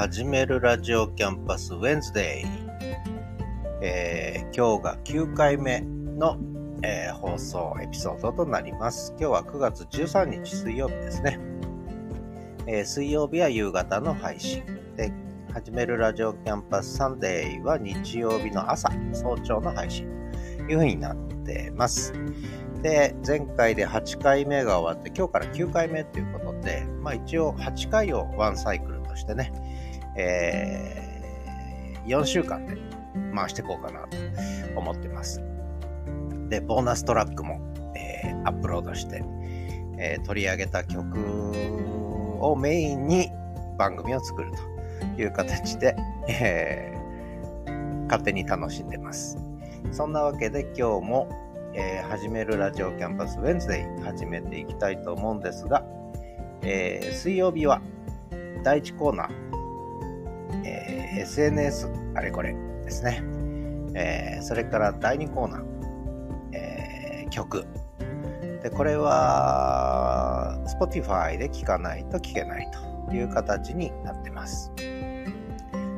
[0.00, 2.46] はじめるラジオキャンパス Wednesday、
[3.82, 6.38] えー、今日が9回目の、
[6.82, 9.14] えー、放送エピソードとなります。
[9.20, 11.38] 今日は9月13日水曜日ですね。
[12.66, 14.64] えー、水曜日は夕方の配信
[14.96, 15.12] で、
[15.52, 20.08] はじめるラジオキャンパス Sunday は日曜日の朝、早朝の配信
[20.56, 22.14] という風になってます。
[22.80, 29.52] で、前回で8回目が終わって、今日から9回目ということで、まあ一応8回をワンサイクルとしてね、
[30.20, 32.76] えー、4週間で
[33.34, 34.16] 回していこうかなと
[34.76, 35.42] 思ってます。
[36.48, 37.60] で、ボーナストラックも、
[37.96, 39.22] えー、アップロードして、
[39.98, 41.18] えー、取り上げた曲
[42.40, 43.30] をメインに
[43.78, 44.52] 番組を作る
[45.16, 45.96] という形で、
[46.28, 49.38] えー、勝手に楽しんでます。
[49.92, 51.28] そんなわけで今日も、
[51.74, 55.84] えー、始めるラジオキャンパスウェンズデイ始めていきたいと思うんですが、
[56.62, 57.80] えー、水曜日は
[58.62, 59.49] 第1コーナー、
[60.70, 62.54] えー、SNS あれこれ
[62.84, 63.22] ですね。
[63.94, 65.64] えー、それから第2コーナー、
[66.52, 67.66] えー、曲。
[68.62, 72.70] で、これは Spotify で聴かないと聴けない
[73.08, 74.72] という形になってます。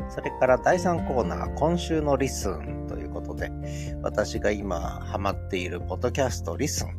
[0.08, 3.50] それから第3コーナー、今週のリスンということで、
[4.02, 6.90] 私が今ハマっているポッドキャストリスン、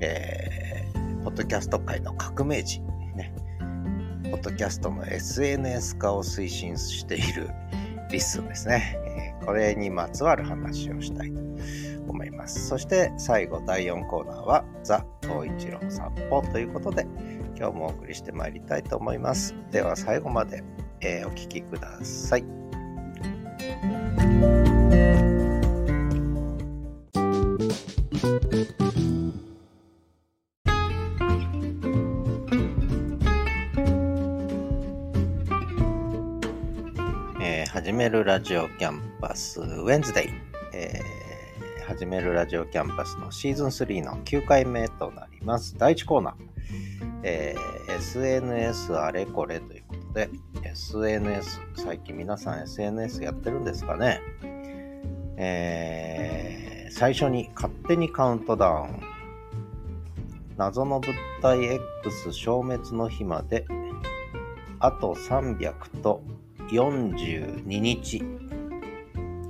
[0.00, 2.82] えー、ポッドキャスト界の革命児、
[4.30, 7.48] ポッドキャストの SNS 化を推進している
[8.10, 8.98] LISTEN ですね。
[9.40, 11.40] えこれにまつわる話をしたいと
[12.08, 12.66] 思います。
[12.68, 17.06] そして最後第4コーナーはザ・東一郎散歩ということで
[17.56, 19.54] 今日もお送りしてまいりたいと思います。
[19.70, 20.64] では最後まで、
[21.00, 22.44] えー、お聴きください。
[37.76, 40.30] 始めるラジオキャンパスウェンズデイ、
[40.72, 45.76] えー、始めるラジオキャンパスのシーズン3の9回目となります。
[45.76, 46.34] 第1コーナー、
[47.22, 50.30] えー、SNS あれこれということで、
[50.64, 54.22] SNS、最近皆さん SNS やってるんですかね？
[55.36, 59.00] えー、最初に勝手にカウントダウン。
[60.56, 61.12] 謎の物
[61.42, 61.62] 体
[62.02, 63.66] X 消滅の日まで
[64.80, 66.22] あと300と
[66.70, 68.22] 42日、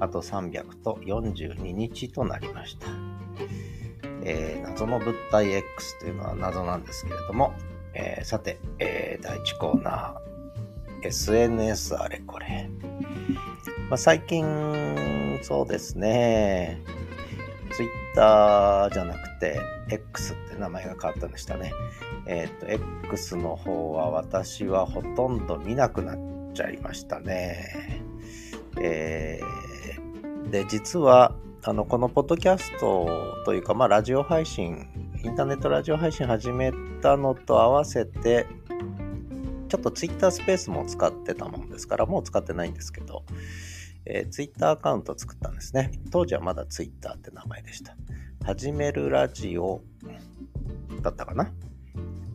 [0.01, 2.89] あと300と42日となりました。
[4.23, 7.55] えー、謎の物体 X というのは謎なんですけれども、
[7.95, 12.69] えー、さて、えー、第1コーナー、SNS あれこれ。
[13.89, 16.83] まあ、最近、そうですね、
[17.71, 21.73] Twitter じゃなくて X って名前が変わったんでしたね。
[22.27, 28.01] えっ、と、X の方は私はほとんど見なくなってちゃいましたね。
[28.81, 33.07] えー、で、実は、あの、このポッドキャスト
[33.45, 34.87] というか、まあ、ラジオ配信、
[35.23, 36.73] インターネットラジオ配信始め
[37.03, 38.47] たのと合わせて、
[39.69, 43.25] ちょっとツイッタースペースも使ってたもんですから、もう使ってないんですけど、
[44.07, 45.91] えー、ツイッターアカウント作ったんですね。
[46.11, 47.97] 当時はまだツイッターって名前でした。
[48.45, 49.83] 始めるラジオ
[51.03, 51.45] だったかな？
[51.45, 51.49] っ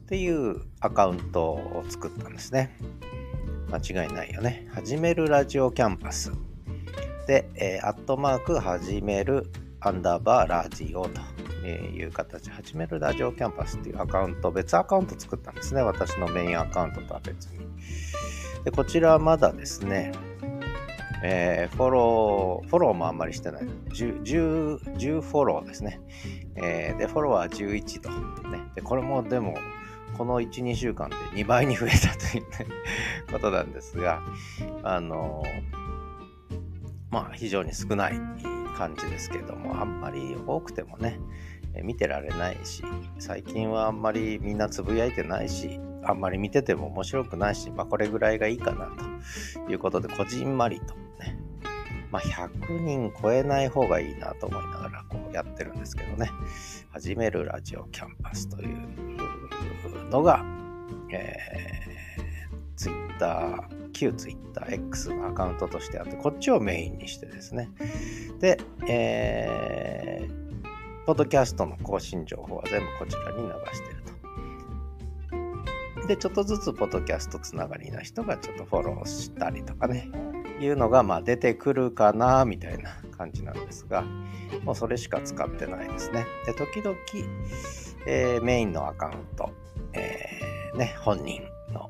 [0.07, 2.75] ていうアカウントを作ったんですね。
[3.73, 4.67] 間違いないよね。
[4.73, 6.33] 始めるラジオキャンパス。
[7.25, 9.49] で、えー、アットマーク始める
[9.79, 15.81] アンダーバーラジオという形、始めるラジオキャンパスっていうアカウント、別アカウント作ったんですね。
[15.83, 17.59] 私のメインアカウントとは別に。
[18.65, 20.11] で、こちらはまだですね、
[21.23, 23.63] えー、フォロー、フォローもあんまりしてない。
[23.63, 26.01] 10, 10, 10フォローですね。
[26.55, 28.09] えー、で、フォロワー11と。
[28.49, 28.59] ね。
[28.75, 29.55] で、これもでも、
[30.21, 32.45] この1、2週間で2倍に増えたという、
[33.31, 34.21] ことなんですが、
[34.83, 35.41] あの、
[37.09, 38.13] まあ非常に少ない
[38.77, 41.19] 感じですけども、あんまり多くてもね、
[41.81, 42.83] 見てられないし、
[43.17, 48.91] 最近はあんまりみんなつぶやいてないし、あんまり見てても面白くないし、まあこれぐらいがいいかな
[49.65, 51.35] ということで、こじんまりとね、
[52.11, 56.29] まあ100人超えない方がいいなと思いながらやってるんですけどね、
[56.91, 60.45] 始めるラジオキャンパスというのが、
[61.11, 67.69] えー、Twitter、旧 TwitterX のアカウントとしてあって、こっちをメインにしてですね。
[68.39, 74.03] で、えー、ポッドキャストの更新情報は全部こちらに流してる
[76.01, 76.07] と。
[76.07, 80.09] で、ちょっとずつポッドキャストつながりな人がちょっとフォローしたりとかね、
[80.61, 84.03] いうのがまあ出てくるかな、みたいな感じなんですが、
[84.63, 86.25] もうそれしか使ってないですね。
[86.45, 86.95] で、時々、
[88.05, 89.49] えー、メインのアカウント、
[89.93, 91.41] えー、ね、本人
[91.73, 91.89] の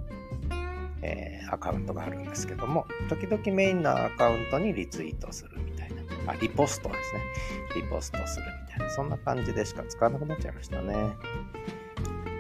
[1.04, 6.04] えー、アカウントがあるんですけども、時々メインのアカウントにリツイートするみたいな。
[6.28, 7.22] あ、リポストですね。
[7.76, 8.90] リポストするみたいな。
[8.92, 11.16] そんな感じでしか使わなくなっちゃいましたね。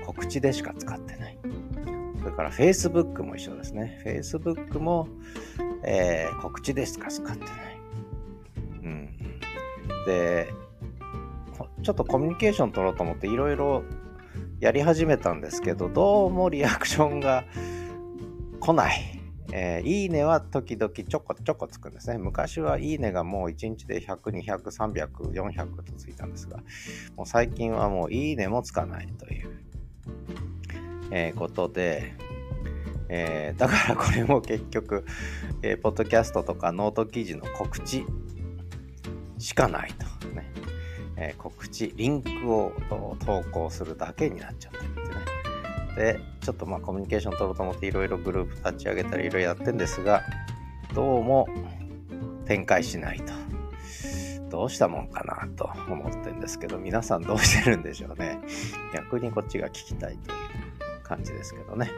[0.05, 1.37] 告知でしか使ってない。
[2.21, 4.01] それから Facebook も一緒ですね。
[4.05, 5.07] Facebook も、
[5.83, 7.09] えー、告知でしか？
[7.09, 7.51] 使ってない。
[8.83, 9.17] うん。
[10.05, 10.53] で、
[11.81, 13.83] ちょっとコミュニケーション取ろうと思っていろいろ
[14.59, 17.43] やり始めたんですけど、どうもリアクションが
[18.59, 19.17] 来ない。
[19.53, 22.17] えー、いいねは時々ちょこちょこつくんですね。
[22.17, 26.59] 昔はいいねがもう1日で100、200、300、400とついたんですが、
[27.17, 29.49] もう最近はもういいねもつかないという、
[31.11, 32.13] えー、ことで、
[33.09, 35.05] えー、だからこれも結局、
[35.61, 38.05] えー、ポッドキャストとかノート記事の告知
[39.37, 40.51] しかないとね、
[41.17, 42.73] えー、告知、リンクを
[43.25, 45.15] 投稿するだけになっちゃってるんですね。
[45.95, 50.23] で、ちょっとまあコミュニケーション取ろうと思っていろいろグループ立ち上げたりいろいろやってんですが、
[50.93, 51.47] どうも
[52.45, 53.33] 展開しないと。
[54.49, 58.39] どうしたもんかなと思ってるんですけど、皆さんどうしてるんでしょうね。
[58.93, 60.37] 逆にこっちが聞きたいという
[61.11, 61.91] 感じですけどね。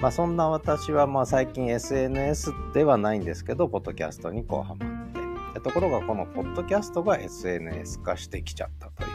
[0.00, 5.60] まあそんな私はまあ最近 SNS ではないんですけど、ポッドキャストにこうハマって。
[5.60, 9.06] ところがこのポッドキャストが SNS 化してきちゃったとい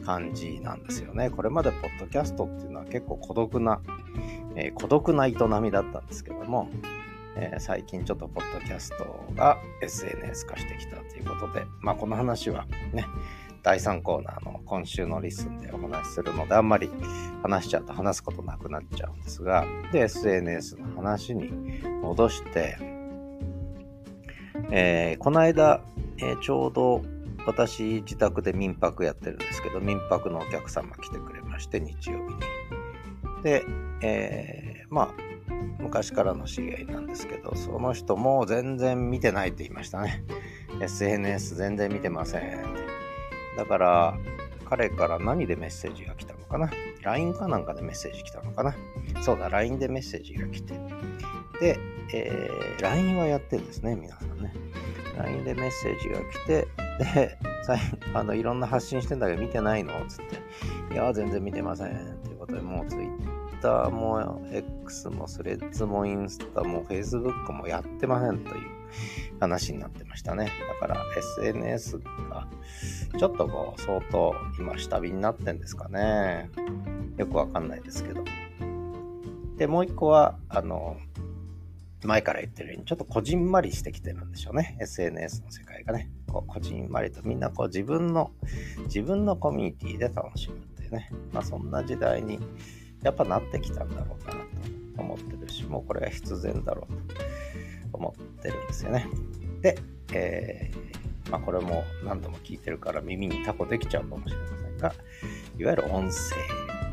[0.00, 1.30] う感じなんですよね。
[1.30, 3.80] これまでポッドキャストっていうのは結構孤独な、
[4.54, 6.68] えー、孤独な営みだったんですけども、
[7.36, 13.04] えー、最近ちょっとポッドキャストが SNS 化してきたということで、まあこの話はね、
[13.62, 16.90] 第3コーナーの今週のリスンでお話しするので、あんまり
[17.42, 21.50] 話しちゃうと話すことなくなっちゃうんですが、で、SNS の話に
[22.02, 22.76] 戻して、
[24.70, 25.80] えー、この間、
[26.18, 27.02] えー、ちょうど
[27.46, 32.40] 私、自宅で民泊やってるんですけど、民泊のお客様来てくれまして、日曜日に。
[33.42, 33.64] で、
[34.02, 35.28] えー、まあ、
[35.78, 40.22] 昔からの知り合いなんですけど、その人も全然見てないって言いましたね。
[40.80, 42.97] SNS 全然見てませんって。
[43.58, 44.16] だから、
[44.66, 46.70] 彼から何でメッセージが来たのかな
[47.02, 48.72] ?LINE かなんかでメッセージ来たのかな？
[49.20, 50.74] そうだ、LINE でメッセージが来て。
[51.60, 51.76] で、
[52.14, 54.54] えー、LINE はやってるんですね、皆さんね。
[55.18, 56.68] LINE でメッセージが来て、
[57.14, 57.38] で、
[58.14, 59.92] あのいろんな発信してんだけど見てないの？
[60.06, 60.26] つっ
[60.88, 62.20] て、いや、全然見てません。
[62.22, 68.62] ということで、もう Twitter も X もスレッズもインスタも Facebook もやってませんという
[69.40, 70.50] 話になってましたね。
[70.80, 72.48] だから SNS が
[73.18, 76.50] ちょっとこう相当今下火になってんですかね。
[77.16, 78.24] よくわかんないですけど。
[79.58, 80.96] で、もう一個は、あの、
[82.04, 84.78] 前から言ってるように、ちょっとこじんまりしてきてるんでしょうね。
[84.80, 86.08] SNS の世界がね。
[86.28, 88.30] こう、こじんまりとみんなこう自分の、
[88.84, 91.10] 自分のコミュニティで楽しむっていうね。
[91.32, 92.38] まあそんな時代に
[93.02, 94.40] やっぱなってきたんだろうかな
[94.96, 97.14] と思ってるし、もうこれは必然だろうと
[97.92, 99.06] 思ってるんですよね。
[99.62, 99.78] で、
[100.12, 104.94] えー、まあこれも何度も聞いてるから耳にタコできちゃうかもしれませんが、
[105.58, 106.08] いわゆる音声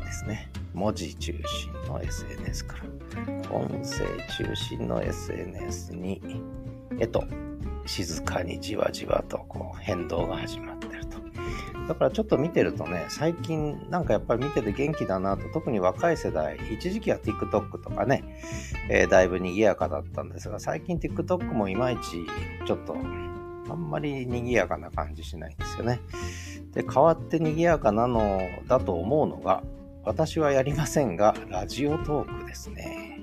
[0.04, 0.50] ですね。
[0.74, 4.06] 文字中心の SNS から音声
[4.36, 6.20] 中心の SNS に
[7.00, 7.24] えっと
[7.86, 10.75] 静かにじわじわとこう変動が始まる。
[11.88, 18.24] だからちょっと見てるとね、最近なんかやっぱり見てて元気だなと、特に若い世代、一時期は TikTok とかね、
[18.90, 22.26] えー、だいぶ賑やかだったんですが、最近 TikTok もいまいち
[22.66, 22.96] ちょっと
[23.68, 26.00] あんまり賑やかな感じしないんですよね。
[26.74, 29.62] で、代わって賑やかなのだと思うのが、
[30.04, 33.20] 私はやりませんが、ラジオトークですね。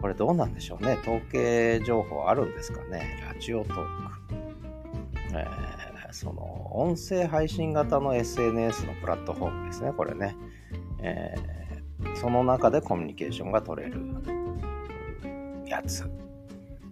[0.00, 0.98] これどうなんでしょうね。
[1.02, 3.24] 統計情報あるんですかね。
[3.32, 4.13] ラジオトーク。
[5.34, 5.46] え、
[6.14, 9.92] その、音声配信型の SNS のプラットフォームですね。
[9.92, 10.36] これね。
[11.00, 14.00] えー、その中でコミュニケーションが取れる
[15.66, 16.08] やつ。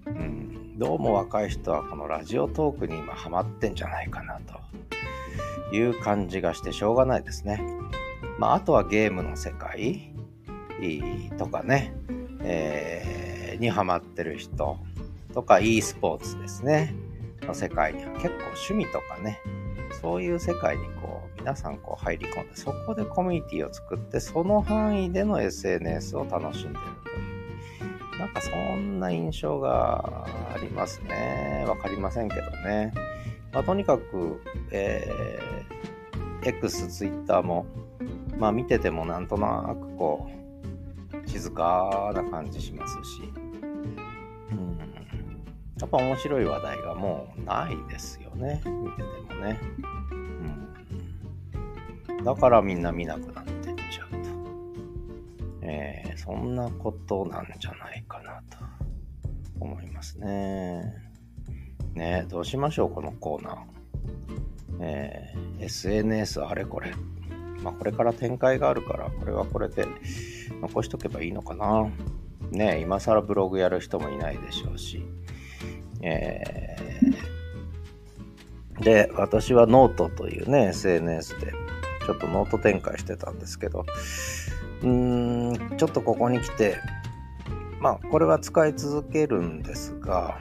[0.06, 7.64] うん、どうも若い人はこのラジオトークに今ハマってんじゃないかなという感じがしてしょうがないですね。
[8.38, 10.12] まあ、あとはゲームの世界
[11.38, 11.94] とかね、
[12.40, 14.78] えー、にハマってる人
[15.32, 16.94] とか e スポーツですね、
[17.46, 19.40] の世界には結構趣味とかね、
[20.00, 31.64] そういう世界にこう皆さんこう入り込んで、そこでコミュニティを作って、その範囲での SNS を楽しんでるという、なんかそんな印象がありますね。
[31.68, 32.92] わかりませんけどね。
[33.52, 37.66] まあ、とにかく、えー、X、Twitter も
[38.38, 43.32] まあ見ててもなんとなくこう、静かな感じしますし、
[45.82, 48.62] やっぱ面白い話題がもうないですよね。
[48.64, 49.58] 見ててもね。
[52.08, 54.16] うん、だからみんな見なくなってっちゃうと。
[55.62, 58.58] えー、そんなことなんじゃないかなと
[59.58, 60.84] 思いますね。
[61.94, 63.56] ねどうしましょう、このコーナー。
[64.82, 66.94] えー、SNS あれこれ。
[67.60, 69.84] まあ、これから展開があるから、これはこれで
[70.60, 71.90] 残しとけばいいのかな。
[72.52, 75.04] ね今更ブログやる人もいないでしょうし。
[76.02, 81.52] えー、で、私はノートというね、SNS で、
[82.06, 83.87] ちょっとノート展開してたんですけど、
[84.82, 86.76] うーん、ちょっとここに来て、
[87.80, 90.38] まあ、これは使い続けるんですが、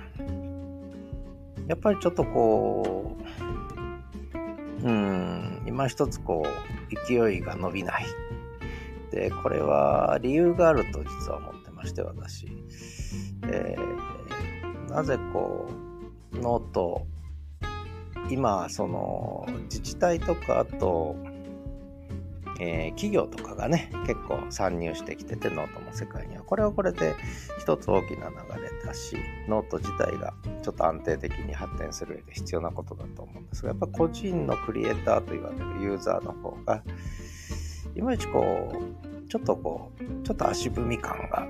[1.67, 3.17] やっぱりちょっとこ
[4.83, 8.05] う、うん、今一つこう、勢いが伸びない。
[9.11, 12.47] で、これは理由があると実は思ってまして、私。
[13.43, 14.20] えー、
[14.91, 15.67] なぜこ
[16.33, 17.05] う、ノート、
[18.29, 21.15] 今、その、自治体とか、あと、
[22.59, 26.43] えー、企業とかがね、結構参入してきてて、ノートの世界には。
[26.43, 27.15] これはこれで
[27.59, 29.17] 一つ大きな流れだし、
[29.47, 36.83] ノート自体がちょっと安定的に発展する上で必要なことだと思うんですが、やっぱ個人のクリエイターと言われるユーザーの方が、
[37.95, 38.73] いまいちこ
[39.25, 41.47] う、ちょっとこう、ちょっと足踏み感が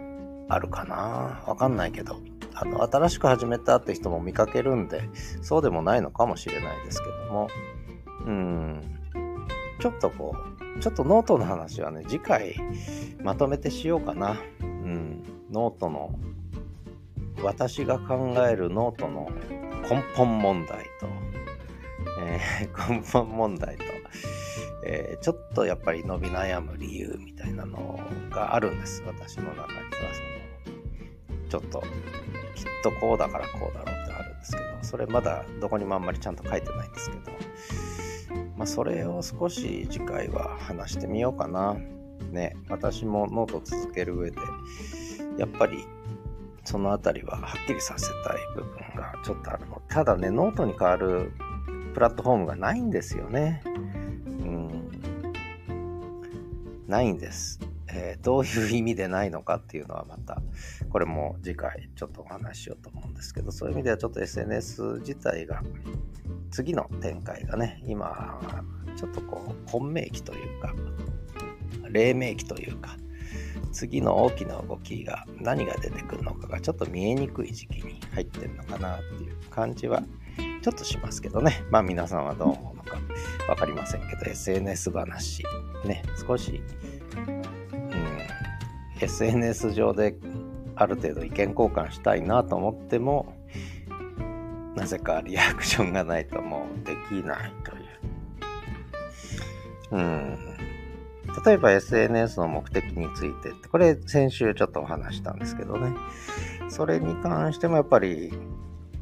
[0.48, 2.16] あるかなわかんないけど、
[2.54, 5.10] あの、新しく始めたって人も見かけるんで、
[5.42, 7.48] そうでもないのかもしれないですけども、
[8.26, 9.00] うん、
[9.80, 12.56] ちょっとこう、ちょっとノートの話はね、次回
[13.24, 14.38] まとめてしようかな。
[14.62, 15.24] うん。
[15.52, 16.14] ノートの、
[17.44, 19.30] 私が考えるノートの
[19.90, 21.08] 根本問題と、
[22.20, 23.84] えー、 根本問題と、
[24.86, 29.04] えー、ちょっとやっぱり伸び悩む理由みたいなのがあるんです。
[29.06, 29.68] 私の中には。
[30.14, 30.32] その
[31.50, 31.84] ちょっと、
[32.56, 37.32] きっとこうだからこうだろうってあるんですけど、それまだどこにもあんまりちゃんと書いてないんですけど、
[38.58, 41.76] まあ、それを少し次回は話してみようかな。
[42.32, 44.38] ね、私もノート続ける上で、
[45.38, 45.86] やっぱり
[46.64, 49.82] そのあたりははっきりさせたい部分がちょっとあるの。
[49.90, 51.34] ただね、ノートに代わる
[51.94, 53.64] プラットフォームがないんですよね。
[53.66, 54.92] うん。
[56.88, 57.60] ないんです。
[57.94, 60.42] えー、どういう意味でないのかっていうのはまた、
[60.90, 65.62] これも次回ちょっとお話ししようと思うんですけど、そういう意味ではちょっと SNS 自体が
[66.52, 68.40] 次の展開がね、今、
[68.96, 70.74] ちょっとこう、混迷期というか、
[71.90, 72.96] 黎明期というか、
[73.72, 80.04] 次の大きな動きが何が出てくるのかがちょっと見えにくい時期に入ってるのかなっていう感じは
[80.62, 81.64] ちょっとしますけどね。
[81.72, 82.98] まあ皆さんはどう思うのか
[83.48, 85.44] 分かりませんけど、SNS 話、
[85.86, 86.62] ね、少し、
[89.02, 90.16] SNS 上で
[90.76, 93.36] ある程度意見交換したいなと思っても、
[94.76, 97.82] なぜかリアクションがないともうできないという。
[99.92, 100.38] うん。
[101.46, 105.94] 例えば SNS の目的についてって、これ先週ちょっとお話したんですけどね。
[106.70, 108.34] それに関してもやっぱり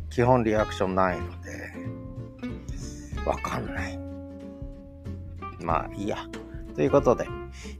[0.10, 4.00] 基本リアクションないので、わかんない。
[5.62, 6.18] まあいいや。
[6.76, 7.28] ということで、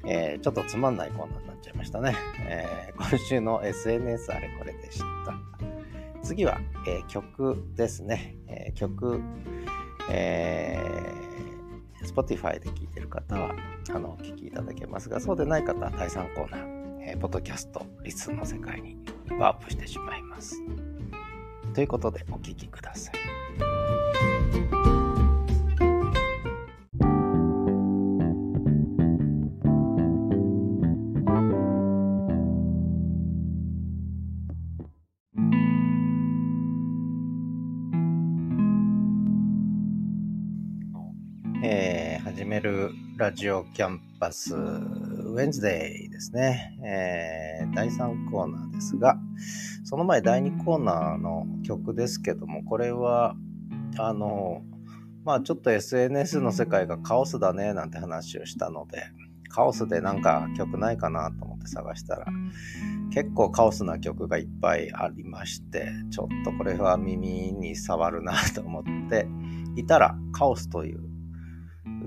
[0.06, 2.16] えー、ちょっとつまんないコーナーになっちゃいましたね。
[2.48, 5.06] えー、今週の SNS あれこれでした。
[6.24, 8.36] 次は、えー、曲ですね。
[8.48, 9.22] え、曲、
[10.10, 13.56] えー、Spotify で聴いてる方は、
[13.90, 18.98] あの、お聴きいただけますが、そうでない方は第3コーナー、えー、ポッドキャスト、リスの世界に
[19.38, 20.62] ワープしてしまいます。
[21.74, 23.39] ということで、お聴きください。
[43.30, 49.20] ラジオキャンパスウェンズデイですね、えー、第3コーナーですが、
[49.84, 53.36] その前第2コーナーの曲ですけども、これは、
[54.00, 54.64] あの、
[55.24, 59.04] まあちょっと SNS の世界がカオスだねなんて話をしたので、
[59.50, 62.26] カオスでなんか曲ないかなと思って探したら、
[63.14, 69.28] 結構カオスな曲がいっぱいありまして、ちょっとこれは耳に触るなと思って
[69.76, 71.09] いたら、カオスという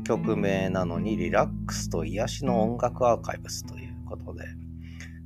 [0.05, 4.45] 曲名なのにリラックスと癒しの音楽アーカイブスということで、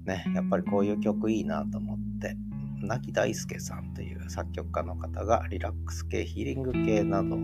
[0.05, 2.37] ね、やっぱりこういう曲いいなと思って、
[2.83, 7.39] 亡き大輔さんという作曲家の方がリラックス系、ヒーリング系などを、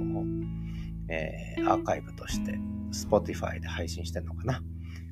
[1.09, 2.59] えー、アーカイブとして
[2.93, 4.63] Spotify で配信してるのかな。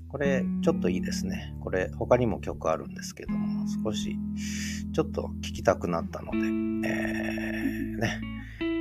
[0.09, 1.55] これちょっといいですね。
[1.61, 4.17] これ他にも曲あるんですけども、少し
[4.93, 8.21] ちょっと聴きたくなったので、えー、ね、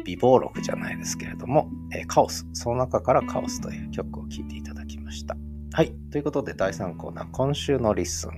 [0.10, 5.38] 備忘録じゃないですけれども、えー、カオス、その中からカオスという曲を聴いていただきました。
[5.72, 5.94] はい。
[6.12, 8.32] ということで、第3コーナー、今週の LISTEN。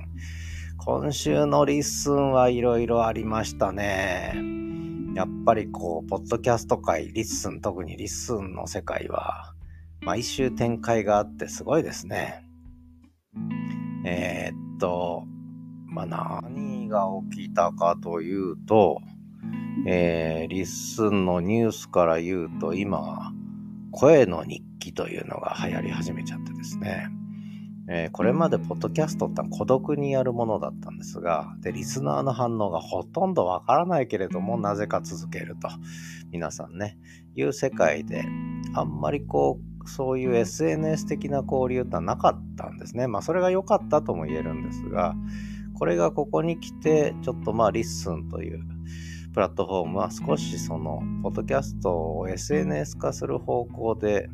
[0.78, 4.34] 今週の LISTEN はいろいろありましたね。
[5.16, 9.54] やっぱりこう、ポッドキャスト界、 LISTEN、特に LISTEN の世界は、
[10.02, 12.44] 毎週展開があってすごいですね。
[14.04, 15.24] えー、っと、
[15.88, 19.00] まあ、何が起きたかというと、
[19.88, 23.34] えー、 LISTEN のニュースから言うと、今、
[23.92, 27.10] 声の日記というのが流行り始めちゃってですね。
[27.90, 35.68] えー、これまでポッドキャストって孤独にやるものだったんですが、で、リスナーの反応がほとんどわからないけれども、なぜか続けると、
[36.32, 36.98] 皆さんね、
[37.36, 38.24] いう世界で、
[38.74, 43.08] あんまりこう、そういう SNS 的な交流ってのはなかったんですね。
[43.08, 45.16] まあ、それが良かったとも言えるんですが、
[45.78, 48.64] これがここに来て、ちょっとまあ、 LISTEN という
[49.34, 54.30] プラットフォームは少しその、ポッドキャストを SNS 化する方向で、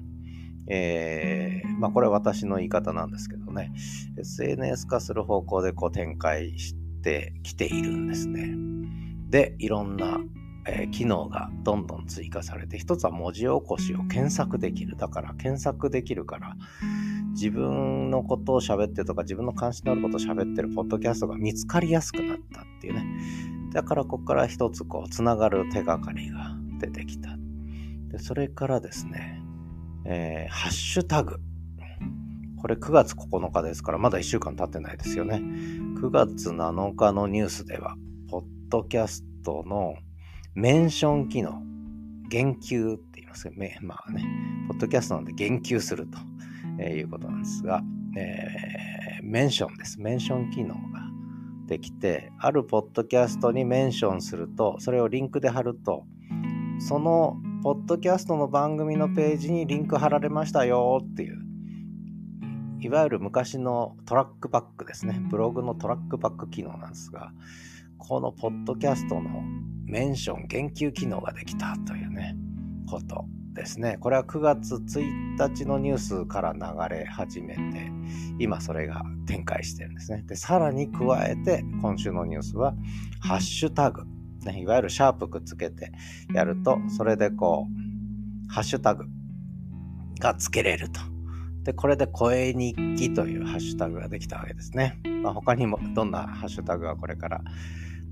[0.70, 3.72] えー、まあこれは私の言い方なんですけどね、
[4.18, 8.56] SNS 化する方向でこう展開してきているんですね。
[9.30, 10.20] で、いろんな、
[10.68, 14.98] えー、機能がどんどん追加されて、一つは文字起こしを検索できる。
[14.98, 16.56] だから検索できるから、
[17.38, 23.06] 自分のことを喋ってとか、自分の関心のあることを喋ってるポッドキャストが見つかりやすくなったっていうね。
[23.74, 27.38] だからここから一つこう、つながる手がかりが出てきた。
[28.08, 29.44] で、それからですね、
[30.06, 31.38] えー、ハッシュタグ。
[32.60, 35.36] これ9月9日ですから、まだ1週間経ってないですよね。
[35.38, 37.96] 9月7日のニュースでは、
[38.32, 39.94] ポッドキャストの
[40.56, 41.62] メンション機能、
[42.30, 44.26] 言及って言いますけど、まあね、
[44.70, 46.18] ポッドキャストなんで言及すると、
[46.80, 47.82] えー、いうことなんですが、
[48.16, 50.00] えー、メンションです。
[50.00, 50.82] メンション機能が
[51.68, 56.06] できて、あるポッドキャストにメンションすると、それをリンクで貼ると、
[56.80, 61.38] そのポッドキャストの番組のページにリンク貼られましたよっていう、
[62.80, 65.20] いわゆる昔のトラックバックですね。
[65.30, 67.32] ブログのトラックバック機能なんですが、
[67.98, 69.42] このポッドキャストの
[69.86, 72.38] メンション、言及機能ができたというね、
[72.88, 73.26] こと
[73.58, 73.98] ですね。
[74.00, 77.92] これは9月1日のニュースから流れ始めて、
[78.40, 80.24] 今それが展開してるんですね。
[80.26, 82.76] で、さらに加えて、今週のニュースは、
[83.20, 84.04] ハッシュタグ。
[84.46, 85.92] ね、いわゆるシャープくっつけて
[86.34, 89.06] やると、それでこう、ハッシュタグ
[90.20, 91.02] がつけれると。
[91.64, 95.02] で、これで声日記というハッシュタグができたわけですね。
[95.24, 97.42] まあ、他にもどんなハッシュタグがこれから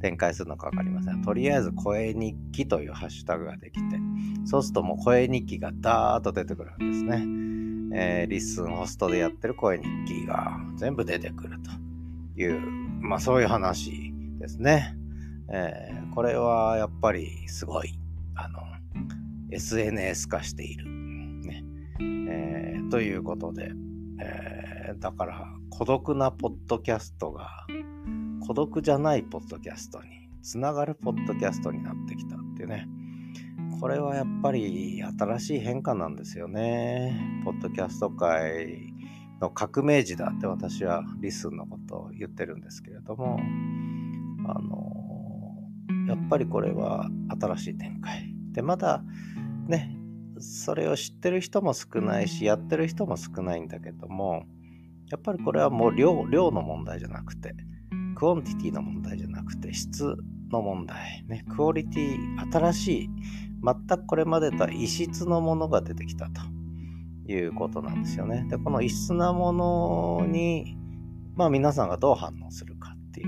[0.06, 1.24] 展開するのか分かりません。
[1.24, 3.98] とりあえず声日記というハッシュタグができて、
[4.46, 7.26] そうするともう声日記がダーッと出てくるわけですね。
[7.92, 11.58] えー、リッスンホストでやってる声日記が全部出てくる
[12.36, 12.62] という、
[13.02, 14.96] まあそういう話ですね。
[15.52, 17.98] えー、これはやっぱりすごい、
[18.36, 18.60] あの、
[19.50, 20.86] SNS 化している。
[20.86, 21.64] ね。
[22.30, 23.72] えー、ということで、
[24.22, 27.66] えー、だから孤独なポッドキャストが
[28.46, 32.88] 孤独じゃないポッドキャストにつながるポッドキャストになってきたっていうね。
[33.82, 37.42] これはやっぱり新しい変化なんですよね。
[37.44, 38.94] ポッドキャスト界
[39.42, 43.40] の革命児だって私はリスンのことを言ってるんですけれども、
[44.48, 48.32] あの、やっぱりこれは新しい展開。
[48.52, 49.04] で、まだ
[49.68, 49.98] ね、
[50.40, 54.44] それを知ってる人も少ないし、やってる人も少ないんだけども、
[55.10, 57.56] やっぱりこれはもう量、量の問題じゃなくて、
[58.16, 60.16] quantity の問題じゃなくて、質
[60.52, 61.24] の問題。
[61.28, 63.10] ね、クオリティ、新しい、
[63.64, 66.42] 全くこれまでとは異質のものが出てきたと
[67.32, 68.46] いうことなんですよね。
[68.50, 70.78] で、この異質なものに、
[71.36, 73.28] まあ皆さんがどう反応するかっていう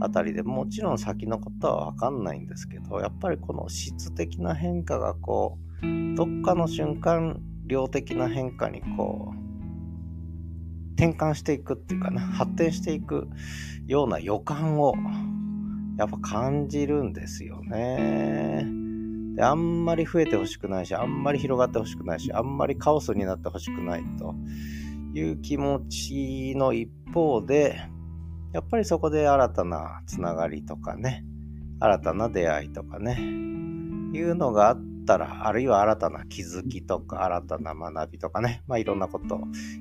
[0.00, 9.45] あたりでもちろん先のことはわかんないんですけど、やっぱりこの質的な変化がこう、どっかの瞬間、量的な変化にこう、
[10.96, 13.28] 転換していくっていうかな、発展していく
[13.86, 14.94] ような予感を
[15.98, 18.66] やっぱ感じるんですよね。
[19.36, 24.34] であんまり増えてほしくないし、あんまり広がってほしくないし、あんまりカオスになってほしくないと
[25.14, 27.78] いう気持ちの一方で、
[28.54, 31.22] やっぱりそこで新たなつながりとかね、
[31.78, 33.18] 新たな出会いとかね、
[34.14, 39.40] いうのがあったら、あるいは新たな気づきとか、新たな学びとかね、まあいろんなこと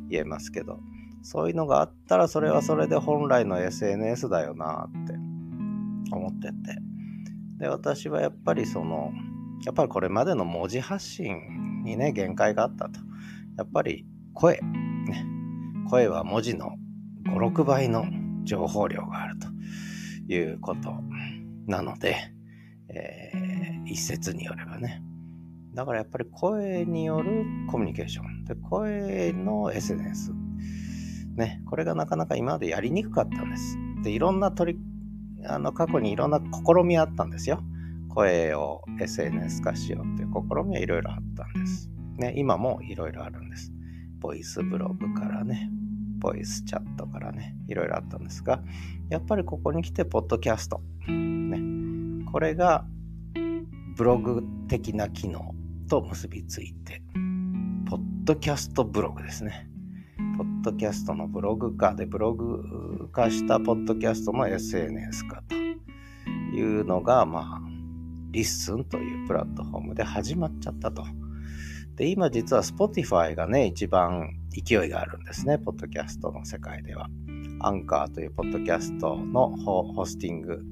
[0.09, 0.81] 言えますけど、
[1.25, 5.13] そういうのがあったら、それはそれで本来の SNS だよなって
[6.11, 6.53] 思ってて。
[7.57, 9.11] で、私はやっぱりその、
[9.65, 12.99] やっぱりこれまでの文字発信にね、限界があったと。
[13.57, 14.59] やっぱり声、
[15.07, 15.25] ね、
[15.89, 16.77] 声は文字の
[17.25, 18.05] 5、6倍の
[18.43, 19.47] 情報量があると
[20.31, 20.93] いうこと
[21.65, 22.17] なので、
[22.89, 25.01] えー、一説によればね。
[25.73, 28.45] だからやっぱり声によるコミュニケーション。
[28.45, 30.44] で、声の SNS。
[31.35, 33.77] ね、これがなかなか今までやりにくかったんです。
[34.03, 34.79] で、いろんな取り、
[35.45, 37.61] あの、過去にいろんな試みあったんですよ。
[38.09, 41.89] 声を SNS 化しようっていう試みはいろいろあったんです。
[42.17, 43.73] ね、今もいろいろあるんです。
[44.19, 45.69] ボイスブログからね、
[46.19, 48.63] ボイスチャットからね、いろいろあったんですが、
[49.09, 50.81] やっぱりここに来て、ポッドキャスト。
[51.09, 51.59] ね、
[52.31, 52.85] これが
[53.97, 55.53] ブログ的な機能
[55.89, 57.01] と結びついて、
[57.85, 59.69] ポッドキャストブログですね。
[60.65, 67.61] ポッドキャストのブログ化で、ブログ化したポッドキャストの SNS 化というのが、まあ、
[68.31, 71.03] LISTEN というプラットフォームで始まっちゃったと。
[71.95, 77.09] で、今実は Spotify がね、一番勢いがあるんですね、ポッドキャストの世界では。
[77.59, 80.65] アンカーというポッドキャストのホスティング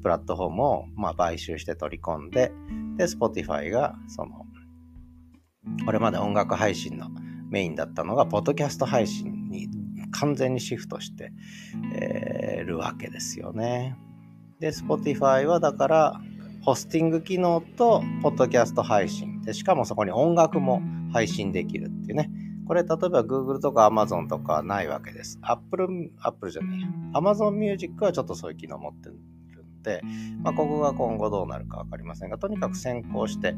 [0.00, 2.52] プラットフォームを、まあ、買収して取り込んで、
[2.96, 4.46] で、Spotify がその、
[5.84, 7.08] これまで音楽配信の
[7.50, 9.68] メインだったのが、ポッドキャスト配信に
[10.10, 11.32] 完全にシフトして、
[11.94, 13.96] えー、るわけですよね。
[14.60, 16.20] で、Spotify はだから、
[16.62, 19.40] ホスティング機能と、ポッドキャスト配信。
[19.42, 20.82] で、しかもそこに音楽も
[21.12, 22.30] 配信できるっていうね。
[22.66, 25.38] これ、例えば Google とか Amazon とかはないわけです。
[25.42, 26.88] Apple、Apple じゃないや。
[27.14, 30.02] Amazon Music はちょっとそういう機能を持ってるんで、
[30.42, 33.54] まあ、ここが今後どうなるか分かりませんが、とにかく先行して、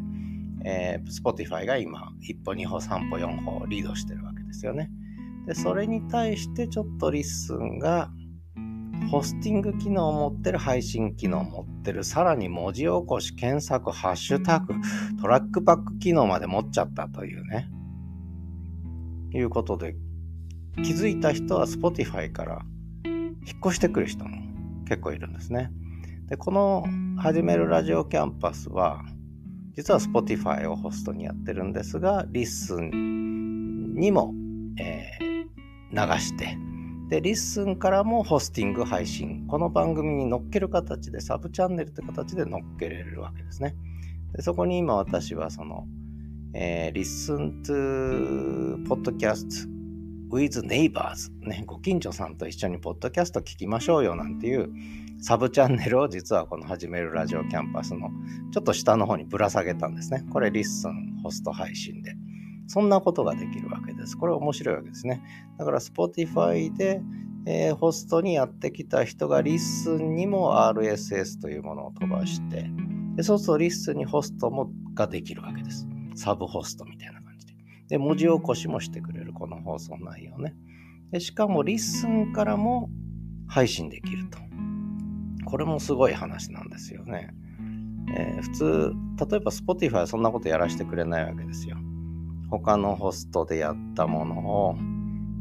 [0.64, 4.90] えー、Spotify が今、1歩、2歩、3歩、4歩リードしてるわけですよね。
[5.46, 8.10] で、それに対してちょっと LISTEN が、
[9.10, 14.74] ホスティング機能を持ってる配信機能を持ってる、さらに文字起こし、検索、ハッシュタグ、
[15.20, 17.70] トラックバック機能まで持っちゃったというね。
[19.32, 19.96] いうことで、
[20.76, 22.62] 気づいた人は Spotify から
[23.04, 24.36] 引っ越してくる人も
[24.86, 25.70] 結構いるんですね。
[26.28, 26.84] で、この
[27.16, 29.04] 始めるラジオキャンパスは、
[29.78, 34.34] 実は Spotify をホストにやってるんですが、 LISTEN にも、
[34.76, 36.58] えー、流して、
[37.08, 43.76] で、 LISTEN からもホスティング配信、この番組に乗っける形で、サブチャンネルって形で乗っけれるわけですね。
[44.34, 45.86] でそこに今私はその、
[46.54, 49.68] えー、Listen to Podcast
[50.28, 54.72] with Neighbors、ね、ご近所さんと一緒にポッドキャスト聞きましょうよなんていう
[55.20, 58.10] サブチャンネルを実はこの始めるラジオキャンパスの
[58.52, 60.24] ちょっと下の方にぶら下げたんですね。
[60.30, 62.14] これ LISTEN ホスト配信で。
[62.68, 64.16] そんなことができるわけです。
[64.16, 65.22] これ面白いわけですね。
[65.58, 67.00] だから Spotify で、
[67.46, 72.70] えー、ホストにやってきた人がリッスンにも RSS というものを飛ばして、
[73.16, 75.88] でそうすると LISTEN にホストもができるわけです。
[76.14, 77.54] サブホストみたいな感じで。
[77.88, 80.54] で、文字起こしもしてくれる、この放送内容ね。
[81.10, 82.90] でしかも LISTEN からも
[83.48, 84.47] 配信できると。
[85.48, 87.30] これもすごい話なんですよね。
[88.14, 88.92] えー、普通、
[89.30, 91.76] 例えば Spotify はそんなことやらせてくれないわけですよ。
[92.50, 94.76] 他のホストでやったものを、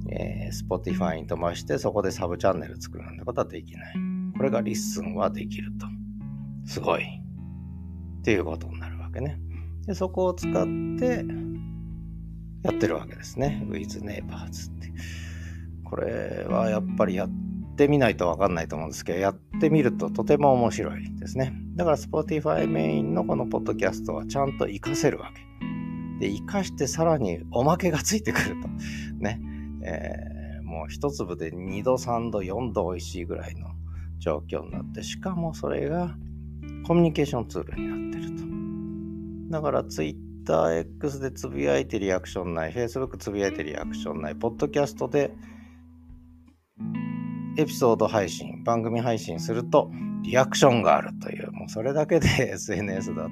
[0.09, 3.95] えー、Spotify に飛ばしてそこでサブチャンネル作るなんてことはできない。
[4.35, 5.87] これが LISTEN はできると。
[6.65, 7.03] すごい。
[7.03, 9.39] っていうことになるわけね。
[9.85, 10.65] で、そこを使っ
[10.99, 11.25] て
[12.63, 13.65] やってるわけですね。
[13.69, 14.91] with neighbors って。
[15.83, 17.29] これはやっぱりやっ
[17.77, 21.53] てみないとわかんないと思うんですけど、やってみるととても面白いですね。
[21.75, 26.27] だから Spotify メインのこのポッドキャストはちゃんと活かせるわけ。
[26.27, 28.67] で、生かしてさらにおまけがついてくると。
[29.19, 29.39] ね。
[29.83, 33.69] えー、もう一粒で2度、3度、4度美味しいぐらいの
[34.19, 36.17] 状況になって、しかもそれが
[36.85, 38.43] コミュニケーションツールになってると。
[39.49, 45.31] だから TwitterX でつぶやいてリアクションない、Facebook つぶやいてリアクションない、ポッドキャストで
[47.57, 49.91] エピソード配信、番組配信すると、
[50.21, 53.31] リアクションがあるという、もうそれだけで SNS だと。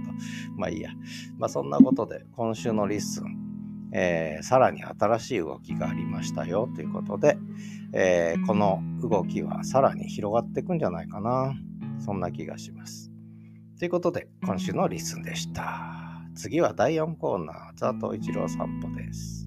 [0.56, 0.90] まあいいや。
[1.38, 7.38] まあそんなことで、今週の LISTEN、えー、さらに新しい動きがありましたよということで、
[7.94, 11.54] えー、この動きはさらに広がっていくんじゃないかな。
[12.00, 13.12] そんな気がします。
[13.78, 15.84] ということで、今週の LISTEN でした。
[16.34, 19.45] 次は第4コーナー、ザト一郎散歩です。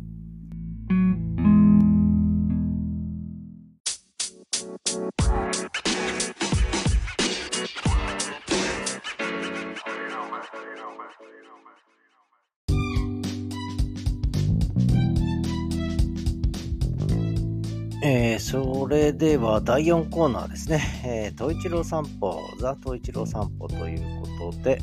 [19.18, 20.80] では第4コーナーですね。
[21.04, 24.78] えー、東一郎散歩、ザ・東一郎散歩ということで、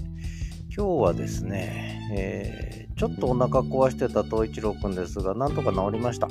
[0.75, 6.27] 今日はですね、えー、ちょっとお腹壊してた東一郎くんですが、なんとか治りました。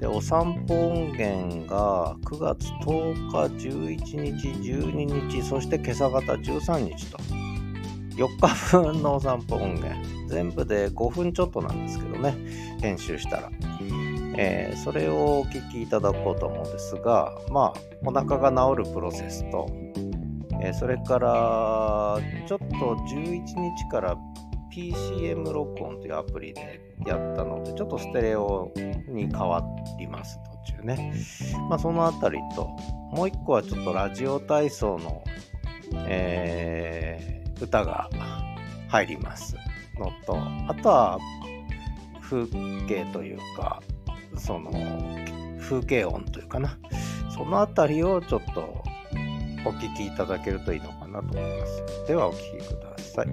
[0.00, 3.14] で、お散歩音源が9月10
[3.58, 7.18] 日、11日、12日、そして今朝方13日と、
[8.16, 9.94] 4日分のお散歩音源、
[10.28, 12.34] 全部で5分ちょっとなんですけどね、
[12.80, 13.50] 編集したら。
[14.38, 19.66] えー、それをお聞きいただこうと思うんですが、まあ、お腹が治るプロセスと、
[20.60, 24.16] えー、それから、ちょっと11日から
[24.76, 28.72] PCM 録音というアプリでやったので、ちょっとステレオ
[29.08, 29.62] に変わ
[29.98, 31.14] ります、途中ね。
[31.70, 32.68] まあ、そのあたりと、
[33.12, 35.24] もう一個はちょっとラジオ体操の、
[36.06, 38.10] えー、歌が
[38.88, 39.56] 入ります
[39.98, 40.36] のと、
[40.68, 41.18] あとは
[42.20, 42.46] 風
[42.86, 43.80] 景というか、
[44.36, 44.70] その
[45.60, 46.78] 風景音というかな、
[47.34, 48.82] そのあたりをちょっと
[49.64, 51.82] お聞きいただけるといいのかなと思います。
[52.06, 53.28] ではお聴きください。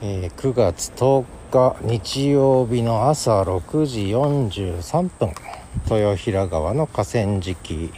[0.00, 5.32] えー、9月10日日曜日の朝6時43分
[5.90, 7.90] 豊平川の河川敷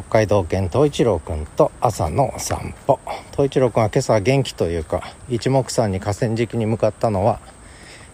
[0.00, 2.98] 北海道犬東一郎くんと朝の散歩
[3.32, 7.38] 東一郎くんは今朝元気というか一目散に河川敷に向かったのは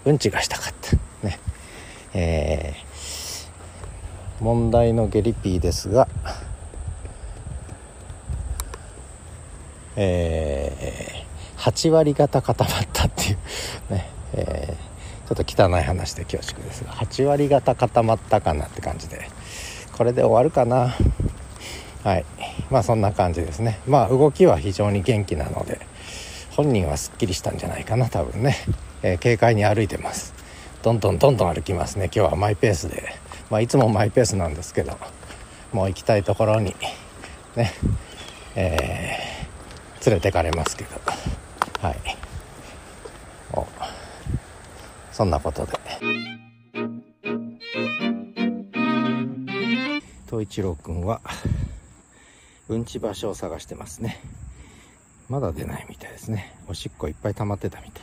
[0.05, 0.97] うんちがしたかった。
[1.27, 1.39] ね。
[2.13, 6.09] えー、問題のゲリピーですが
[9.95, 13.95] えー、8割方固まったっていう。
[13.95, 19.29] ね、えー、ちょっと汚い話で恐縮ですが8割方固まったかなって感じで。
[19.97, 20.95] これで終わるかな。
[22.07, 22.25] はい。
[22.71, 23.81] まあそんな感じですね。
[23.85, 25.81] まあ動きは非常に元気なので
[26.55, 28.55] 本人はすっきりしたんじゃないかな多分ね、
[29.03, 30.33] えー、軽快に歩いてます。
[30.85, 32.05] どんどんどんどん歩きますね。
[32.05, 33.13] 今日はマイペースで。
[33.51, 34.97] まあいつもマイペースなんですけど
[35.73, 36.77] もう行きたいところに
[37.57, 37.73] ね。
[38.55, 41.01] えー、連れてかれますけど。
[41.81, 41.97] はい。
[45.11, 45.73] そんなことで。
[50.27, 51.21] 東一郎くんは
[52.69, 54.21] うんち場所を探してますね。
[55.29, 56.57] まだ出ないみたいですね。
[56.69, 58.03] おしっこいっぱい溜まってたみたい。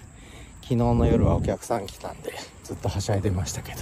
[0.62, 3.82] 昨日の夜はお客さん来たんでずっとはしゃいでましたけど。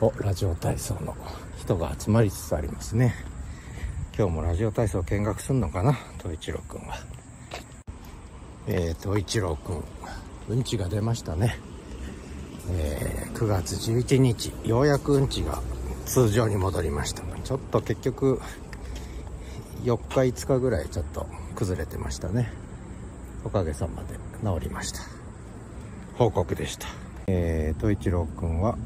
[0.00, 1.16] おラジオ体操の
[1.58, 3.14] 人が集まりつつありますね。
[4.16, 5.98] 今日もラジオ体操見学すんのかな？
[6.18, 6.96] 東一郎くんは。
[8.66, 9.84] えー、東一郎くん
[10.50, 11.58] うんちが出ましたね。
[12.70, 15.62] えー、9月11日ようやくうんちが
[16.04, 17.22] 通常に戻りました。
[17.44, 18.42] ちょっと結局
[19.88, 22.52] 4日5日ぐらいちょっと崩れてましたね。
[23.42, 25.00] おかげさまで治りました。
[26.18, 26.86] 報告でした。
[27.26, 28.76] えー、と一郎くんは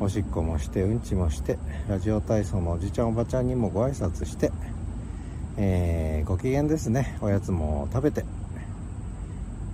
[0.00, 1.58] おしっこもしてうんちもして
[1.88, 4.50] ラジオ体操のおじちゃんおばちゃんにもご挨拶して
[5.56, 7.18] えー、ご機嫌ですね。
[7.20, 8.24] おやつも食べて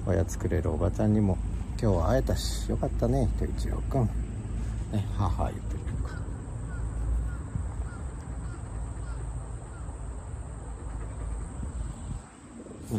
[0.06, 1.38] おやつくれるおばちゃんにも
[1.80, 4.04] 今日は会えたしよかったねと一郎くん。
[4.92, 5.75] ね母言って。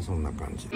[0.02, 0.68] そんな感じ。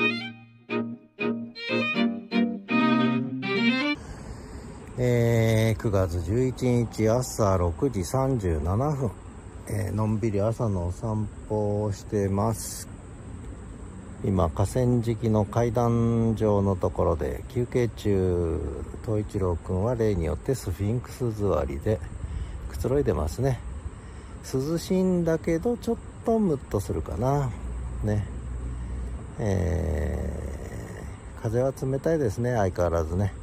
[4.97, 9.11] えー、9月11日朝6時37分、
[9.67, 12.87] えー、のんびり朝のお散歩をしてます。
[14.23, 18.59] 今河川敷の階段状のところで休憩中
[19.03, 21.99] 東一郎くんは例によってスフィンクス座りで
[22.69, 23.59] くつろいでますね。
[24.53, 27.49] 涼しいんだけどちょっとムッとするかな。
[28.03, 28.40] ね。
[29.43, 32.55] えー、風は冷たいですね。
[32.55, 33.33] 相変わらずね。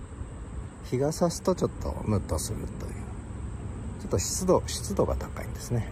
[0.84, 2.92] 日が差すとちょっとムッとするという。
[4.00, 5.90] ちょっと湿度湿度が高いんですね。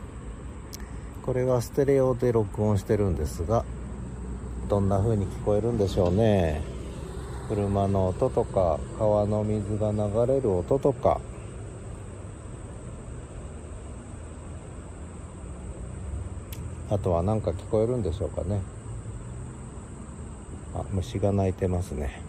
[1.25, 3.65] これはステレオで録音してるんですが
[4.69, 6.63] どんな風に聞こえるんでしょうね。
[7.49, 11.21] 車の音とか川の水が流れる音とか。
[16.89, 18.61] あとは何か聞こえるんでしょうかね。
[20.93, 22.23] 虫が鳴いてますね。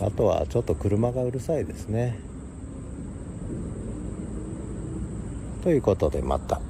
[0.00, 2.18] あとはちょっと車がうるさいですね。
[5.62, 6.60] ということでまた。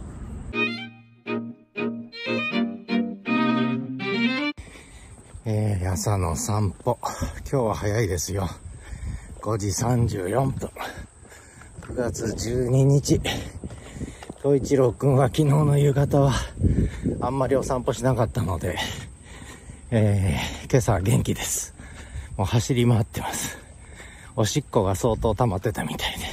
[5.44, 6.98] えー、朝の散歩。
[7.50, 8.48] 今日は早いですよ。
[9.40, 10.70] 5時34分。
[11.82, 13.20] 9月12日。
[14.48, 16.32] 東一郎くんは昨日の夕方は
[17.20, 18.78] あんまりお散歩しなかったので、
[19.90, 21.74] えー、今朝は元気です。
[22.38, 23.58] もう走り回ってます。
[24.36, 26.24] おしっこが相当溜まってたみたいで、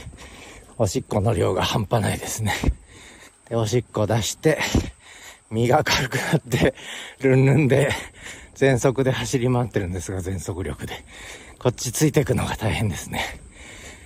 [0.78, 2.54] おしっこの量が半端ないですね。
[3.50, 4.60] で、おしっこ出して、
[5.52, 6.74] 身が軽くなって、
[7.20, 7.92] ルンルンで、
[8.54, 11.04] 全速で走り回ってるんですが、全速力で。
[11.60, 13.42] こっちついていくのが大変ですね。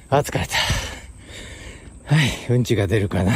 [0.09, 2.15] あ、疲れた。
[2.15, 3.33] はい、うんちが出るかな。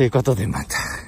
[0.00, 0.99] ということでまた。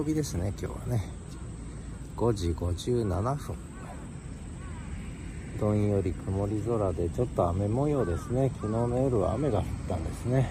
[0.00, 1.04] 曜日ですね、今日はね。
[2.16, 3.56] 5時57分。
[5.58, 8.50] どんより曇り空でちょっと雨模様ですね。
[8.54, 10.50] 昨日の夜は雨が降ったんですね。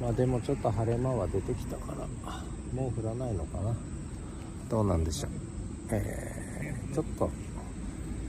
[0.00, 2.06] まあでもちょっと晴れ間は出てきたから、
[2.72, 3.76] もう降らないのかな。
[4.70, 5.30] どうなんでしょう。
[5.90, 7.30] えー、ちょっと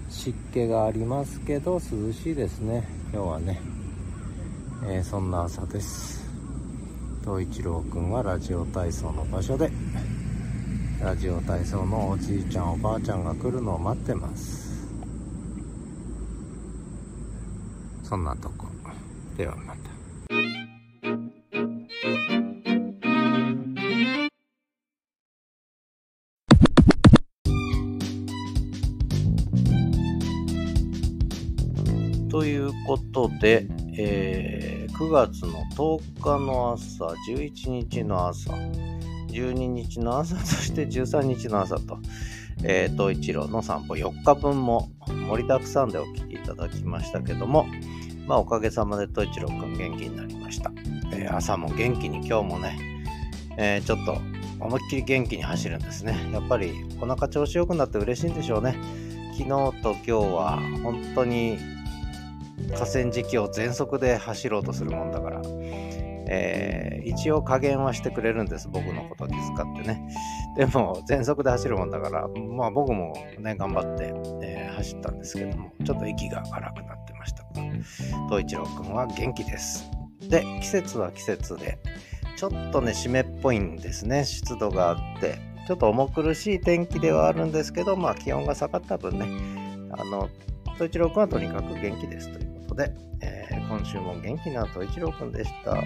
[0.09, 2.85] 湿気がありますけど涼しいですね。
[3.13, 3.61] 今日はね。
[4.87, 6.27] えー、そんな朝です。
[7.27, 9.69] 東一郎くんはラジオ体操の場所で
[10.99, 14.87] ラジオ体操のおじいちゃんおばあちゃんが来るのを待ってます。
[18.03, 18.67] そんなとこ。
[19.37, 19.97] ではまた。
[32.31, 38.51] ということで、えー、9月の10日の朝、11日の朝、
[39.37, 41.99] 12日の朝、そして13日の朝と、
[42.63, 47.67] えー、東一郎の散歩4日分も盛りだくさんでお聞きいただきましたけども、
[48.25, 50.71] まあおかげさまで東一郎くん元気になりました。
[51.13, 52.79] えー、朝も元気に今日もね、
[53.57, 54.17] えー、ちょっと
[54.59, 56.17] 思いっきり元気に走るんですね。
[56.33, 58.75] やっぱりお腹調子良くなって嬉しいんでしょうね。
[59.37, 59.49] 昨日
[59.83, 61.59] と今日は本当に
[62.73, 65.41] 河川敷を全速で走ろうとするもんだから、
[66.29, 70.01] えー、一応加減はしてくれるんです、僕のこと気遣ってね。
[70.55, 74.13] でも、全速で走るもんだから、まあ僕もね、頑張って、
[74.43, 77.43] えー、走ったんですけども、ちょっと息が荒くなってました
[78.29, 79.89] 東一郎くんは元気です。
[80.21, 81.77] で、季節は季節で、
[82.35, 85.39] ちょっとね、湿っぽいんですね、湿度があって。
[85.67, 89.25] ちょっと重苦しい天気ではあるんですけど、まあ気温が下がった分ね、
[89.91, 90.29] あの、
[90.75, 95.77] 東一郎くんはとにかく元気ですということで、えー、今週も元気な東一郎くんでした。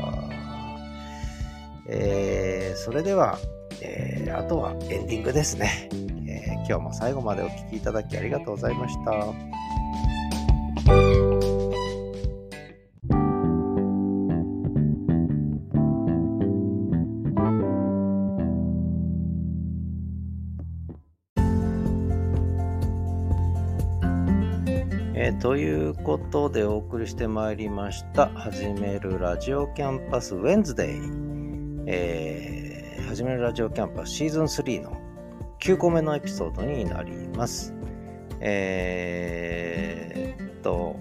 [1.87, 3.37] えー、それでは、
[3.81, 5.89] えー、あとはエンディングですね、
[6.27, 9.60] え今日も最後までお聴きいただきありがとうございました。
[25.41, 28.29] ということでお送りしてまいりました。
[28.29, 30.99] 始めるラジオキャンパスウェンズデイ。
[31.87, 35.01] えー、始めるラジオキャンパスシーズン3の
[35.59, 37.73] 9個目のエピソードになります。
[38.39, 40.95] えー、っと、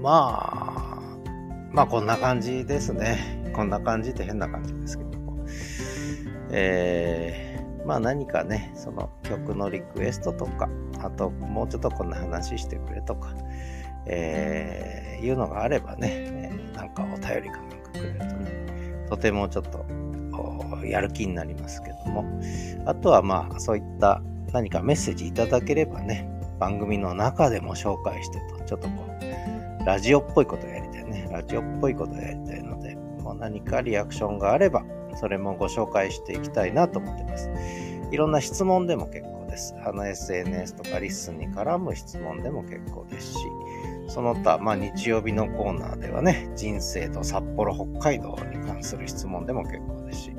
[0.00, 1.02] まあ、
[1.72, 3.52] まあこんな感じですね。
[3.54, 5.44] こんな感じって変な感じですけども。
[6.52, 7.51] えー、
[7.84, 10.68] まあ何かね、その曲のリクエストとか、
[11.02, 13.34] あともうちょっとこんな話してくれとか、
[14.06, 19.84] えー、いうのがあればね、え、なんかお便りかなんかくれるとね、とてもちょっと
[20.84, 22.24] やる気になりますけども、
[22.86, 29.06] あとはまあそういった何かメッセージいただければね、番組の中でも紹介してと、ちょっとこ
[29.82, 31.28] う、ラジオっぽいことやりたいね。
[31.30, 34.84] ラジオっぽいことやりたいので、もう何かリアクションがあれば、
[35.16, 37.50] それもご紹介していきたいなと思ってます。
[38.10, 39.74] いろんな質問でも結構です。
[39.84, 43.38] あの SNS とかリッスンに絡む質問でも結構ですし、
[44.08, 50.32] その他、まあ、日曜日のコーナーではね、人生と札幌、北海道に関する質問でも結構ですし、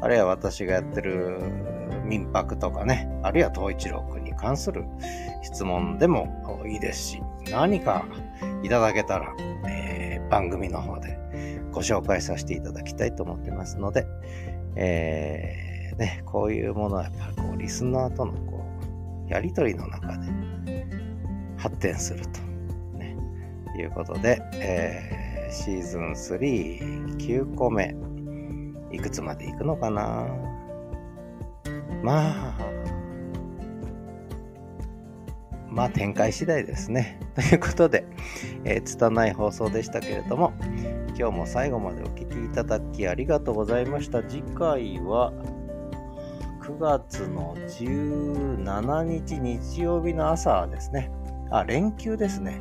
[0.00, 1.40] あるいは私がやってる
[2.04, 4.84] 民泊とかね、あるいは東一郎君に関する
[5.42, 8.06] 質問でもいいですし、何か
[8.62, 9.34] いただけたら、
[9.68, 11.17] えー、番組の方で
[11.72, 14.06] ご紹介させていただきたいと思ってますので、
[14.76, 18.64] えーね、こういうものはやっぱりこうリスナーとのこ
[19.28, 20.86] うやりとりの中で
[21.56, 22.40] 発展すると、
[22.96, 23.16] ね、
[23.76, 27.94] いうことで、えー、シーズン3、9個目、
[28.92, 30.26] いくつまでいくのかな。
[32.02, 32.97] まあ、
[35.70, 37.20] まあ展開次第ですね。
[37.34, 38.04] ということで、
[38.64, 40.52] えー、拙い放送でしたけれども、
[41.18, 44.22] 今日も最後までお聴きいただきありがとうございました。
[44.22, 45.32] 次回は
[46.62, 51.10] 9月の17日日曜日の朝ですね。
[51.50, 52.60] あ、連休ですね。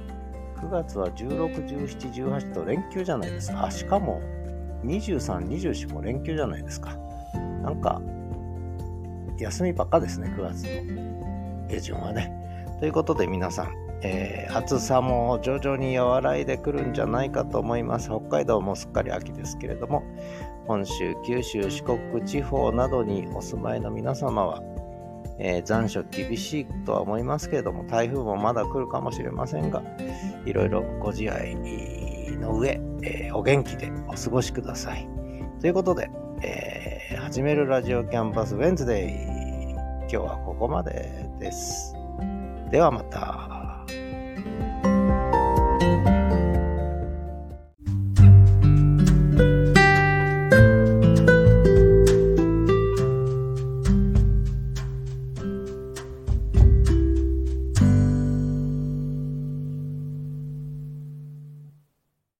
[0.61, 3.65] 9月は16、17、18と連休じゃないですか。
[3.65, 4.21] あ、しかも
[4.83, 6.97] 23、24も連休じゃないですか。
[7.63, 8.01] なんか、
[9.37, 12.46] 休みばっかですね、9月の下旬はね。
[12.79, 13.73] ということで皆さん、
[14.03, 18.09] えー、暑さも徐々に和らいでくるんじゃないかと思います。
[18.09, 20.03] 北海道もすっかり秋ですけれども、
[20.67, 24.61] 本州、九州、四国地方などにお住まいの皆様は、
[25.39, 29.81] えー、残暑厳しいとは思いますけれども、台風もまだ来るかもしれませんが、
[30.45, 31.55] いろいろご自愛
[32.39, 35.09] の上、えー、お元気でお過ごしください。
[35.59, 36.11] ということで、
[36.43, 39.37] えー、始めるラジオキャンパスウェンズデイ。
[40.01, 41.96] 今日はここまでです。
[42.69, 43.56] ではまた。